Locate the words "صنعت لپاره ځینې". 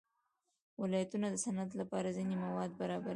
1.45-2.35